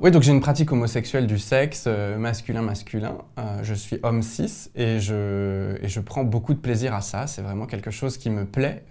[0.00, 3.18] oui, donc j'ai une pratique homosexuelle du sexe, masculin-masculin.
[3.62, 7.26] je suis homme cis et je, je prends beaucoup de plaisir à ça.
[7.26, 8.84] C'est vraiment quelque chose qui me plaît.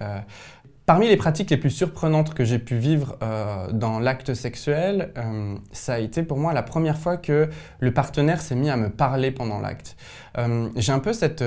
[0.87, 5.57] Parmi les pratiques les plus surprenantes que j'ai pu vivre euh, dans l'acte sexuel, euh,
[5.73, 7.49] ça a été pour moi la première fois que
[7.81, 9.97] le partenaire s'est mis à me parler pendant l'acte.
[10.37, 11.43] Euh, j'ai un peu cette,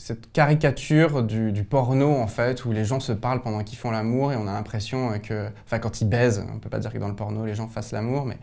[0.00, 4.32] cette caricature du, porno en fait, où les gens se parlent pendant qu'ils font l'amour
[4.32, 7.08] et on a l'impression que, enfin quand ils baisent, on peut pas dire que dans
[7.08, 8.38] le porno les gens fassent l'amour, mais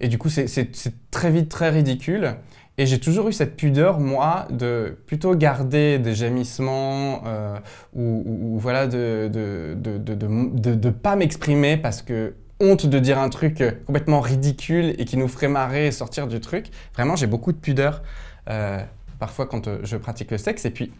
[0.00, 2.36] et du coup c'est très vite très ridicule.
[2.76, 7.56] Et j'ai toujours eu cette pudeur, moi, de plutôt garder des gémissements euh,
[7.94, 13.62] ou, voilà, de de, de, de, pas m'exprimer parce que honte de dire un truc
[13.86, 16.70] complètement ridicule et qui nous ferait marrer et sortir du truc.
[16.94, 18.02] Vraiment, j'ai beaucoup de pudeur
[18.50, 18.80] euh,
[19.18, 20.64] parfois quand euh, je pratique le sexe.
[20.64, 20.92] Et puis,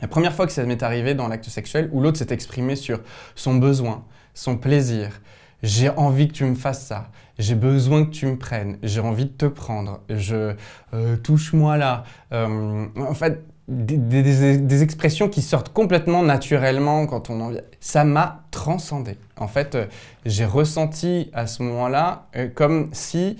[0.00, 3.00] la première fois que ça m'est arrivé dans l'acte sexuel où l'autre s'est exprimé sur
[3.34, 5.20] son besoin, son plaisir,
[5.62, 9.24] j'ai envie que tu me fasses ça, j'ai besoin que tu me prennes, j'ai envie
[9.24, 10.54] de te prendre, je
[10.92, 12.04] euh, touche-moi là.
[12.32, 17.62] Euh, en fait, des, expressions qui sortent complètement naturellement quand on en vient.
[17.80, 19.18] Ça m'a transcendé.
[19.36, 19.76] En fait,
[20.24, 23.36] j'ai ressenti à ce moment-là comme si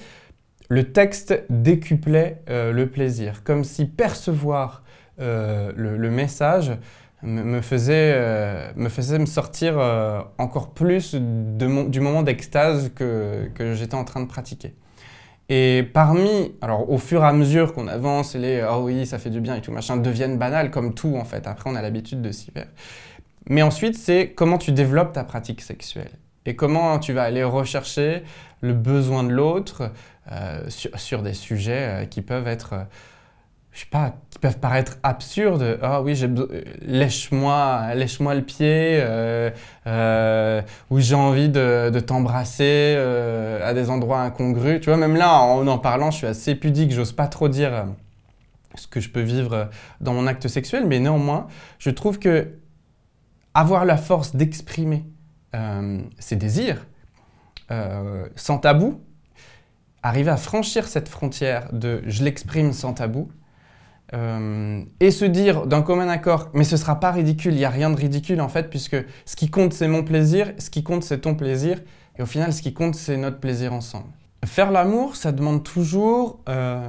[0.68, 4.82] le texte décuplait le plaisir, comme si percevoir
[5.18, 6.72] le, message
[7.22, 13.94] me, faisait, euh, me faisait me sortir euh, encore plus du moment d'extase que, j'étais
[13.94, 14.74] en train de pratiquer.
[15.48, 19.30] Et parmi, alors au fur et à mesure qu'on avance, les oh oui, ça fait
[19.30, 21.46] du bien et tout machin deviennent banales comme tout en fait.
[21.46, 22.66] Après, on a l'habitude de s'y faire.
[23.48, 26.10] Mais ensuite, c'est comment tu développes ta pratique sexuelle
[26.46, 28.22] et comment tu vas aller rechercher
[28.60, 29.88] le besoin de l'autre euh,
[30.68, 32.86] sur, sur, des sujets qui peuvent être
[33.76, 35.78] je sais pas, qui peuvent paraître absurdes.
[35.82, 36.18] Ah oui,
[36.80, 39.50] lèche-moi, lèche-moi le pied, euh,
[39.86, 44.80] euh, ou j'ai envie de, t'embrasser euh, à des endroits incongrus.
[44.80, 47.84] Tu vois, même là, en en parlant, je suis assez pudique, j'ose pas trop dire
[48.76, 49.68] ce que je peux vivre
[50.00, 51.46] dans mon acte sexuel, mais néanmoins,
[51.78, 52.48] je trouve que
[53.52, 55.04] avoir la force d'exprimer
[56.18, 56.86] ses désirs
[58.36, 59.02] sans tabou,
[60.08, 63.28] arriver à franchir cette frontière de je l'exprime sans tabou,
[64.14, 67.70] euh, et se dire d'un commun accord, mais ce sera pas ridicule, il n'y a
[67.70, 71.02] rien de ridicule en fait, puisque ce qui compte c'est mon plaisir, ce qui compte
[71.02, 71.80] c'est ton plaisir,
[72.16, 74.06] et au final ce qui compte c'est notre plaisir ensemble.
[74.44, 76.88] Faire l'amour, ça demande toujours, euh,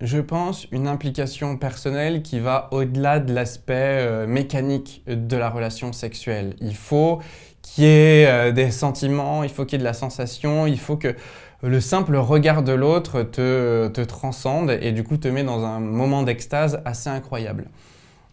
[0.00, 5.92] je pense, une implication personnelle qui va au-delà de l'aspect euh, mécanique de la relation
[5.92, 6.56] sexuelle.
[6.60, 7.20] Il faut
[7.60, 10.96] qu'il y ait des sentiments, il faut qu'il y ait de la sensation, il faut
[10.96, 11.14] que
[11.62, 16.22] le simple regard de l'autre te, transcende et du coup te met dans un moment
[16.22, 17.66] d'extase assez incroyable.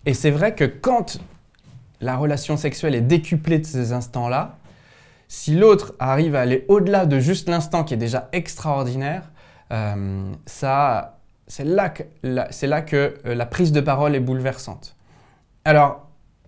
[0.06, 1.20] Et c'est vrai que quand
[2.02, 4.58] la relation sexuelle est décuplée de ces instants-là,
[5.28, 9.32] si l'autre arrive à aller au-delà de juste l'instant qui est déjà extraordinaire,
[9.72, 12.04] euh, c'est là, que,
[12.52, 14.96] c'est là que euh, la prise de parole est bouleversante.
[15.64, 16.08] Alors,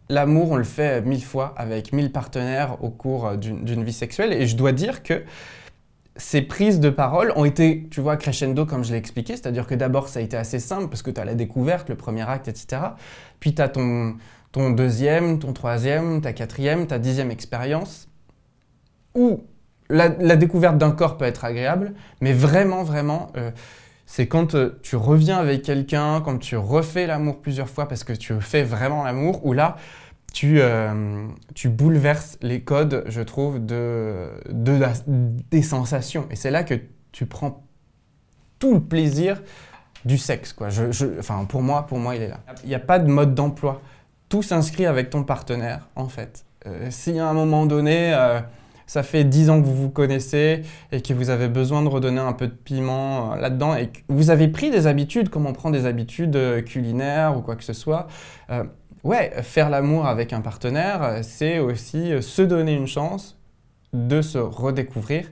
[0.09, 4.45] l'amour, on le fait mille fois avec mille partenaires au cours d'une vie sexuelle, et
[4.45, 5.23] je dois dire que
[6.17, 9.75] ces prises de parole ont été, tu vois, crescendo comme je l'ai expliqué, c'est-à-dire que
[9.75, 12.47] d'abord ça a été assez simple parce que tu as la découverte, le premier acte,
[12.47, 12.81] etc.
[13.39, 14.15] Puis tu as ton,
[14.51, 18.07] ton deuxième, ton troisième, ta quatrième, ta dixième expérience,
[19.15, 19.43] où
[19.89, 23.51] la, découverte d'un corps peut être agréable, mais vraiment, vraiment, euh,
[24.05, 28.13] c'est quand euh, tu reviens avec quelqu'un, quand tu refais l'amour plusieurs fois parce que
[28.13, 29.77] tu fais vraiment l'amour, où là,
[30.33, 34.79] tu, euh, tu bouleverses les codes, je trouve, de, de
[35.51, 36.27] des sensations.
[36.29, 36.75] Et c'est là que
[37.11, 37.63] tu prends
[38.59, 39.41] tout le plaisir
[40.05, 40.53] du sexe.
[40.53, 40.69] Quoi.
[40.69, 42.39] Je, enfin, pour moi, pour moi, il est là.
[42.63, 43.81] Il n'y a pas de mode d'emploi.
[44.29, 46.45] Tout s'inscrit avec ton partenaire, en fait.
[46.65, 48.39] Euh, si à un moment donné, euh,
[48.85, 52.19] ça fait 10 ans que vous vous connaissez et que vous avez besoin de redonner
[52.19, 55.71] un peu de piment là-dedans et que vous avez pris des habitudes, comme on prend
[55.71, 58.07] des habitudes culinaires ou quoi que ce soit,
[59.07, 63.37] ouais, faire l'amour avec un partenaire, c'est aussi se donner une chance
[63.93, 65.31] de se redécouvrir,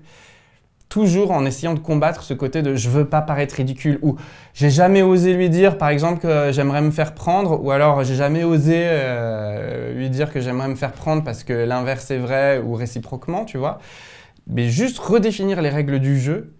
[0.87, 4.15] toujours en essayant de combattre ce côté de je veux pas paraître ridicule ou
[4.53, 8.15] j'ai jamais osé lui dire par exemple que j'aimerais me faire prendre ou alors j'ai
[8.15, 12.59] jamais osé euh, lui dire que j'aimerais me faire prendre parce que l'inverse est vrai
[12.59, 13.79] ou réciproquement, tu vois.
[14.47, 16.53] Mais juste redéfinir les règles du jeu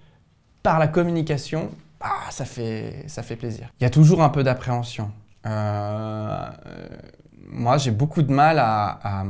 [0.64, 1.70] par la communication,
[2.02, 3.70] ah, ça, fait, ça fait plaisir.
[3.80, 5.12] Il y a toujours un peu d'appréhension.
[5.46, 6.50] Euh,
[7.48, 9.24] moi, j'ai beaucoup de mal à,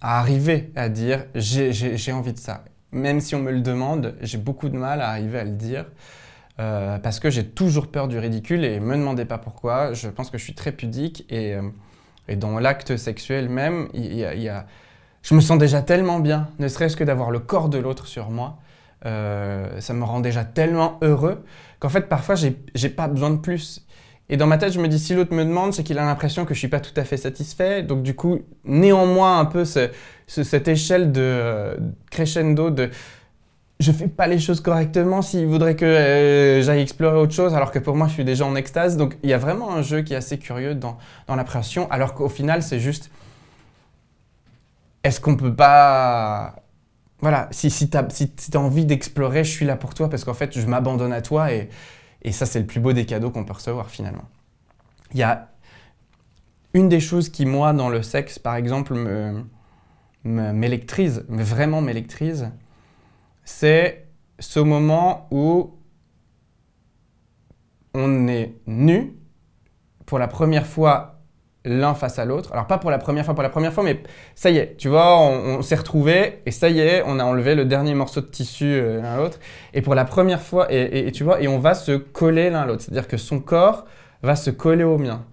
[0.00, 2.64] arriver à dire j'ai envie de ça.
[2.90, 5.86] Même si on me le demande, j'ai beaucoup de mal à arriver à le dire.
[6.60, 9.94] Euh, parce que j'ai toujours peur du ridicule et me demandez pas pourquoi.
[9.94, 14.48] Je pense que je suis très pudique et, euh, dans l'acte sexuel même, il y,
[14.48, 14.66] a,
[15.22, 18.30] je me sens déjà tellement bien, ne serait-ce que d'avoir le corps de l'autre sur
[18.30, 18.58] moi,
[19.02, 21.44] ça me rend déjà tellement heureux
[21.80, 23.84] qu'en fait, parfois, j'ai pas besoin de plus.
[24.32, 26.46] Et dans ma tête, je me dis, si l'autre me demande, c'est qu'il a l'impression
[26.46, 27.82] que je suis pas tout à fait satisfait.
[27.82, 31.76] Donc, du coup, néanmoins, un peu cette échelle de euh,
[32.10, 32.88] crescendo de
[33.78, 37.70] je fais pas les choses correctement s'il voudrait que euh, j'aille explorer autre chose, alors
[37.72, 38.96] que pour moi, je suis déjà en extase.
[38.96, 40.96] Donc, il y a vraiment un jeu qui est assez curieux dans,
[41.26, 43.10] dans l'appréhension, alors qu'au final, c'est juste
[45.04, 46.54] est-ce qu'on peut pas.
[47.20, 50.24] Voilà, si, si tu as, si, as envie d'explorer, je suis là pour toi parce
[50.24, 51.68] qu'en fait, je m'abandonne à toi et,
[52.22, 54.24] et ça, c'est le plus beau des cadeaux qu'on peut recevoir finalement.
[55.12, 55.48] Il y a
[56.74, 58.94] une des choses qui, moi, dans le sexe, par exemple,
[60.24, 62.50] m'électrise, me, vraiment m'électrise,
[63.44, 64.06] c'est
[64.38, 65.76] ce moment où
[67.94, 69.14] on est nu
[70.06, 71.21] pour la première fois
[71.64, 72.52] l'un face à l'autre.
[72.52, 74.02] Alors pas pour la première fois, pour la première fois, mais
[74.34, 77.54] ça y est, tu vois, on, s'est retrouvés et ça y est, on a enlevé
[77.54, 79.38] le dernier morceau de tissu euh, l'un à l'autre.
[79.74, 82.66] Et pour la première fois, et, tu vois, et on va se coller l'un à
[82.66, 82.82] l'autre.
[82.82, 83.86] C'est-à-dire que son corps
[84.22, 85.24] va se coller au mien.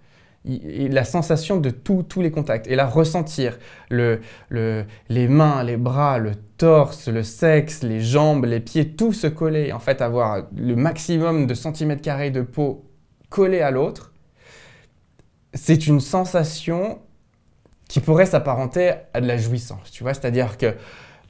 [0.46, 3.58] la sensation de tous les contacts et la ressentir
[3.90, 9.14] le, le, les mains, les bras, le torse, le sexe, les jambes, les pieds, tout
[9.14, 9.74] se coller.
[9.74, 12.86] En fait, avoir le maximum de centimètres carrés de peau
[13.30, 14.12] collé à l'autre
[15.54, 17.00] c'est une sensation
[17.88, 20.76] qui pourrait s'apparenter à de la jouissance, tu vois, c'est-à-dire que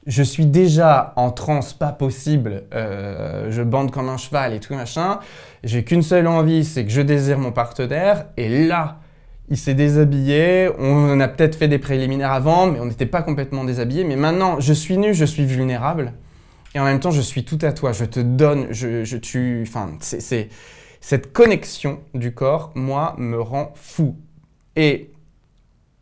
[0.06, 4.74] je suis déjà en transe pas possible, euh, je bande comme un cheval et tout
[4.74, 5.20] machin,
[5.64, 8.98] j'ai qu'une seule envie, c'est que je désire mon partenaire, et là,
[9.48, 13.64] il s'est déshabillé, on a peut-être fait des préliminaires avant, mais on n'était pas complètement
[13.64, 16.12] déshabillé, mais maintenant, je suis nu, je suis vulnérable,
[16.74, 19.64] et en même temps, je suis tout à toi, je te donne, je, je tu,
[19.66, 20.48] enfin, c'est
[21.00, 24.16] cette connexion du corps, moi, me rend fou.
[24.76, 25.10] Et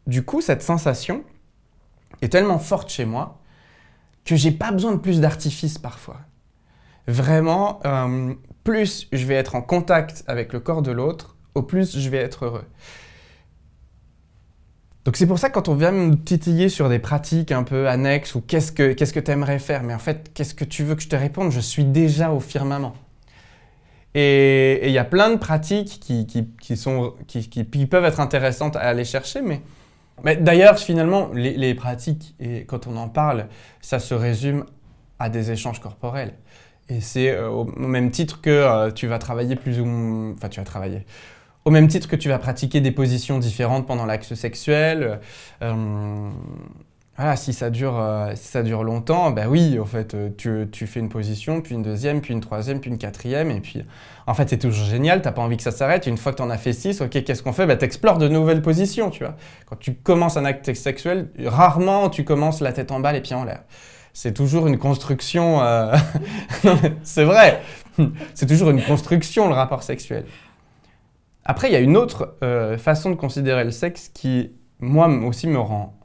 [0.07, 1.25] du coup, cette sensation
[2.23, 3.39] est tellement forte chez moi
[4.25, 6.21] que j'ai pas besoin de plus d'artifice parfois.
[7.07, 8.35] Vraiment, euh,
[8.65, 12.19] plus je vais être en contact avec le corps de l'autre, au plus je vais
[12.19, 12.67] être heureux.
[15.07, 17.89] Donc c'est pour ça que quand on vient me titiller sur des pratiques un peu
[17.89, 20.85] annexes ou qu'est-ce que qu'est-ce que tu aimerais faire, mais en fait qu'est-ce que tu
[20.85, 21.51] veux que je te réponde?
[21.51, 22.95] Je suis déjà au firmament.
[24.15, 28.81] Et il y a plein de pratiques qui, qui, sont, qui, peuvent être intéressantes à
[28.81, 29.61] aller chercher, mais,
[30.25, 33.47] mais d'ailleurs, finalement, les, pratiques, et quand on en parle,
[33.81, 34.65] ça se résume
[35.19, 36.35] à des échanges corporels.
[36.89, 40.59] Et c'est euh, au même titre que euh, tu vas travailler plus ou Enfin, tu
[40.59, 41.05] vas travailler.
[41.67, 45.21] Au même titre que tu vas pratiquer des positions différentes pendant l'acte sexuel.
[45.63, 46.31] Euh,
[47.19, 50.69] voilà, si ça dure, euh, si ça dure longtemps, ben oui, en fait, euh, tu,
[50.71, 53.85] tu, fais une position, puis une deuxième, puis une troisième, puis une quatrième, et puis
[54.29, 56.07] en fait, c'est toujours génial, t'as pas envie que ça s'arrête.
[56.07, 57.67] Une fois que tu en as fait six, ok, qu'est-ce qu'on fait?
[57.67, 59.35] Ben t'explores de nouvelles positions, tu vois.
[59.67, 63.35] Quand tu commences un acte sexuel, rarement tu commences la tête en bas, les pieds
[63.35, 63.65] en l'air.
[64.13, 65.61] C'est toujours une construction.
[65.61, 65.97] Euh...
[67.03, 67.63] c'est vrai,
[68.35, 70.25] c'est toujours une construction le rapport sexuel.
[71.45, 72.37] Après, il y a une autre
[72.79, 75.98] façon de considérer le sexe qui, moi aussi, me rend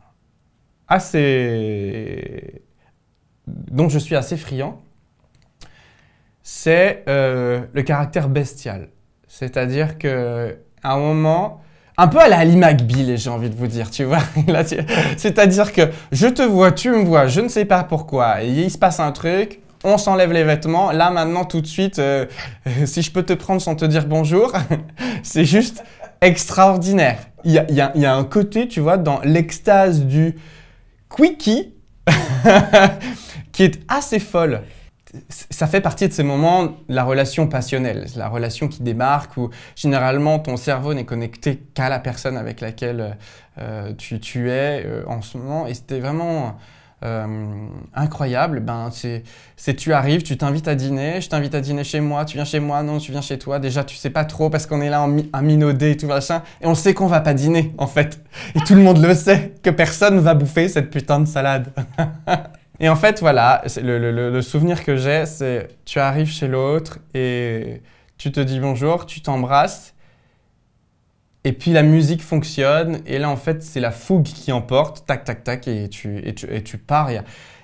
[0.88, 2.62] assez.
[3.48, 4.82] dont je suis assez friand,
[6.42, 8.90] c'est euh, le caractère bestial.
[9.28, 11.62] C'est-à-dire que à un moment,
[11.98, 14.20] un peu à la McBeal, j'ai envie de vous dire, tu vois.
[15.18, 18.72] C'est-à-dire que je te vois, tu me vois, je ne sais pas pourquoi, et il
[18.72, 20.92] se passe un truc, on s'enlève les vêtements.
[20.92, 22.26] Là, maintenant, tout de suite, euh,
[22.86, 24.52] si je peux te prendre sans te dire bonjour,
[25.24, 25.84] c'est juste
[26.22, 27.20] extraordinaire.
[27.46, 30.36] Il y a, un côté, tu vois, dans l'extase du
[31.16, 31.74] Quickie,
[33.52, 34.62] qui est assez folle.
[35.30, 40.40] Ça fait partie de ces moments, la relation passionnelle, la relation qui démarque, où généralement
[40.40, 43.18] ton cerveau n'est connecté qu'à la personne avec laquelle
[43.60, 45.68] euh, tu, es euh, en ce moment.
[45.68, 46.58] Et c'était vraiment
[47.04, 52.00] euh, incroyable, ben, c'est tu arrives, tu t'invites à dîner, je t'invite à dîner chez
[52.00, 53.60] moi, tu viens chez moi, non, tu viens chez toi.
[53.60, 56.44] Déjà, tu sais pas trop parce qu'on est là en à minauder et tout machin,
[56.62, 58.22] et on sait qu'on va pas dîner en fait.
[58.56, 61.74] Et tout le monde le sait, que personne va bouffer cette putain de salade.
[62.80, 67.82] et en fait, voilà, le, le souvenir que j'ai, c'est tu arrives chez l'autre et
[68.18, 69.93] tu te dis bonjour, tu t'embrasses
[71.44, 75.24] et puis la musique fonctionne, et là en fait c'est la fougue qui emporte, tac
[75.26, 77.12] tac tac, et tu, et tu, et tu pars.
[77.12, 77.22] Il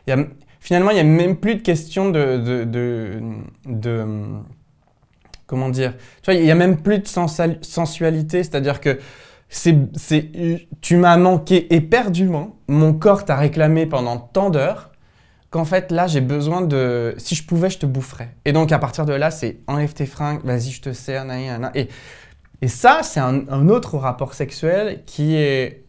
[0.08, 0.18] y a,
[0.60, 3.24] finalement, il n'y a même plus de question de, de,
[3.66, 4.06] de,
[5.48, 9.00] Comment dire Tu vois, il n'y a même plus de sensualité, c'est-à-dire que
[9.48, 9.76] c'est,
[10.80, 14.92] tu m'as manqué éperdument, mon corps t'a réclamé pendant tant d'heures,
[15.50, 17.16] qu'en fait là j'ai besoin de...
[17.18, 18.30] Si je pouvais, je te boufferais.
[18.46, 21.26] Et donc à partir de là, c'est enlève tes fringues, vas-y, je te sers,
[21.74, 21.88] et
[22.62, 25.86] et ça, c'est un, autre rapport sexuel qui est,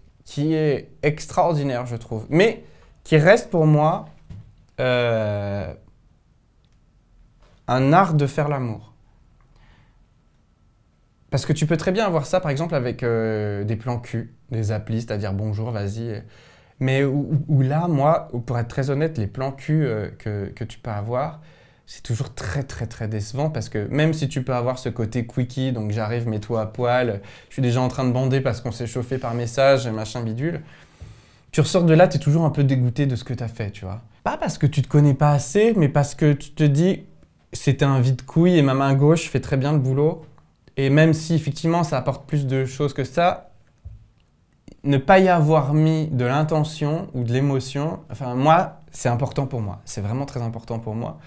[1.03, 2.27] extraordinaire, je trouve.
[2.29, 2.65] Mais
[3.03, 4.07] qui reste pour moi
[4.79, 5.73] euh,
[7.67, 8.95] un art de faire l'amour.
[11.31, 14.35] Parce que tu peux très bien avoir ça, par exemple, avec euh, des plans cul,
[14.51, 16.23] des applis, c'est-à-dire bonjour, vas-y.
[16.81, 20.91] Mais où, là, moi, pour être très honnête, les plans cul euh, que, tu peux
[20.91, 21.41] avoir,
[21.93, 25.27] c'est toujours très très très décevant parce que même si tu peux avoir ce côté
[25.27, 28.71] quickie, donc j'arrive, mets-toi à poil, je suis déjà en train de bander parce qu'on
[28.71, 30.61] s'est chauffé par message machin bidule,
[31.51, 33.49] tu ressors de là, tu es toujours un peu dégoûté de ce que tu as
[33.49, 34.03] fait, tu vois.
[34.23, 37.07] Pas parce que tu te connais pas assez, mais parce que tu te dis,
[37.53, 40.23] c'était un vide couille et ma main gauche fait très bien le boulot.
[40.77, 43.51] Et même si effectivement ça apporte plus de choses que ça,
[44.85, 49.61] ne pas y avoir mis de l'intention ou de l'émotion, enfin moi, c'est important pour
[49.61, 49.81] moi.
[49.85, 51.19] C'est vraiment très important pour moi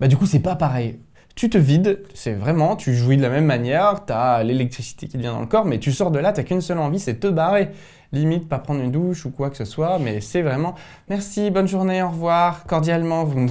[0.00, 0.98] bah, du coup, c'est pas pareil.
[1.34, 5.18] Tu te vides, c'est vraiment, tu jouis de la même manière, tu as l'électricité qui
[5.18, 7.28] vient dans le corps, mais tu sors de là, tu qu'une seule envie, c'est te
[7.28, 7.70] barrer.
[8.10, 10.74] Limite, pas prendre une douche ou quoi que ce soit, mais c'est vraiment
[11.08, 13.24] merci, bonne journée, au revoir, cordialement.
[13.24, 13.48] Vous...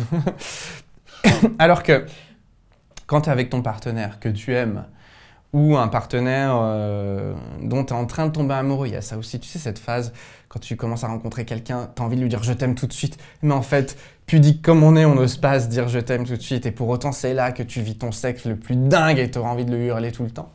[1.60, 2.06] Alors que
[3.06, 4.86] quand tu es avec ton partenaire que tu aimes,
[5.54, 8.88] ou un partenaire euh, dont tu es en train de tomber amoureux.
[8.88, 10.14] Il y a ça aussi, tu sais, cette phase,
[10.50, 12.88] quand tu commences à rencontrer quelqu'un, tu as envie de lui dire je t'aime tout
[12.88, 16.00] de suite, mais en fait, pudique comme on est, on n'ose pas se dire je
[16.00, 18.56] t'aime tout de suite, et pour autant, c'est là que tu vis ton sexe le
[18.56, 20.52] plus dingue et tu auras envie de le hurler tout le temps.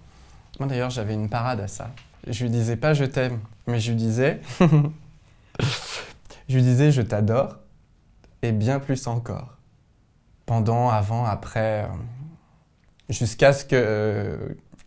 [0.61, 1.91] Moi d'ailleurs, j'avais une parade à ça.
[2.27, 4.41] Je lui disais pas je t'aime, mais je lui disais.
[6.49, 7.57] je lui disais je t'adore,
[8.43, 9.57] et bien plus encore.
[10.45, 11.87] Pendant, avant, après, euh,
[13.09, 13.77] jusqu'à ce que.
[13.77, 14.37] Euh,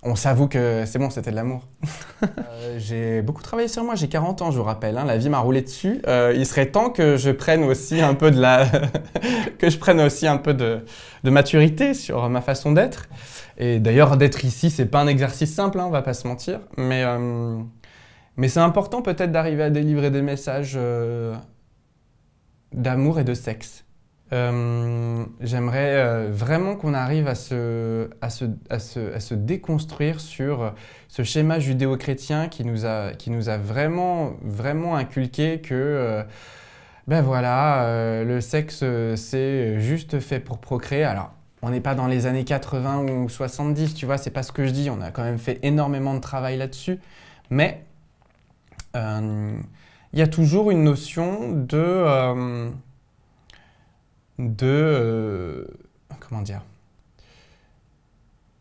[0.05, 1.67] on s'avoue que c'est bon, c'était de l'amour.
[2.51, 5.29] Euh, j'ai beaucoup travaillé sur moi, j'ai 40 ans, je vous rappelle, hein, la vie
[5.29, 6.01] m'a roulé dessus.
[6.07, 8.65] Euh, il serait temps que je prenne aussi un peu de la,
[9.59, 10.83] que je prenne aussi un peu de,
[11.24, 13.07] maturité sur ma façon d'être.
[13.57, 16.62] Et d'ailleurs, d'être ici, c'est pas un exercice simple, hein, on va pas se mentir,
[16.77, 17.59] mais euh,
[18.38, 20.79] mais c'est important peut-être d'arriver à délivrer des messages
[22.74, 23.85] d'amour et de sexe.
[24.34, 28.10] Euh, j'aimerais euh, vraiment qu'on arrive à se,
[29.34, 30.74] déconstruire sur
[31.08, 34.36] ce schéma judéo-chrétien qui nous a, vraiment
[34.96, 36.24] inculqué que euh,
[37.08, 38.84] ben voilà, le sexe
[39.15, 41.03] c'est juste fait pour procréer.
[41.03, 44.51] Alors, on n'est pas dans les années 80 ou 70, tu vois, c'est pas ce
[44.51, 44.89] que je dis.
[44.89, 47.00] On a quand même fait énormément de travail là-dessus.
[47.51, 47.84] Mais
[48.96, 49.00] il
[50.13, 52.72] y a toujours une notion de
[54.39, 55.65] de euh,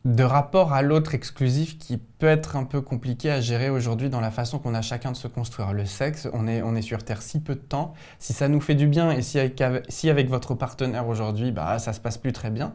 [0.04, 4.20] de rapport à l'autre exclusif qui peut être un peu compliqué à gérer aujourd'hui dans
[4.20, 5.72] la façon qu'on a chacun de se construire.
[5.72, 7.94] Le sexe, on est, sur Terre si peu de temps.
[8.18, 12.00] Si ça nous fait du bien et si avec, votre partenaire aujourd'hui, bah, ça se
[12.00, 12.74] passe plus très bien,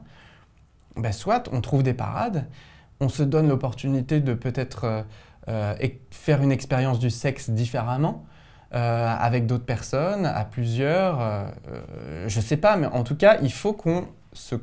[0.96, 2.48] bah, soit on trouve des parades,
[3.00, 5.04] on se donne l'opportunité de peut-être euh,
[5.50, 8.26] euh, faire une expérience du sexe différemment,
[8.74, 11.20] euh, avec d'autres personnes, à plusieurs.
[11.20, 14.56] Euh, euh, je sais pas, mais en tout cas, il faut qu'on se.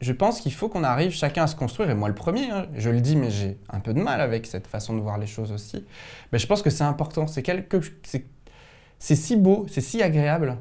[0.00, 2.66] Je pense qu'il faut qu'on arrive chacun à se construire, et moi le premier, hein,
[2.74, 5.28] je le dis, mais j'ai un peu de mal avec cette façon de voir les
[5.28, 5.86] choses aussi.
[6.32, 7.80] Mais je pense que c'est important, c'est quelque...
[8.02, 10.58] c'est si beau, c'est si agréable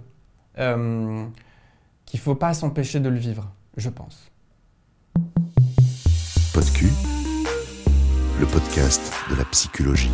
[0.60, 1.26] euh,
[2.06, 4.30] qu'il faut pas s'empêcher de le vivre, je pense.
[6.54, 6.90] Podcu,
[8.40, 10.12] le podcast de la psychologie.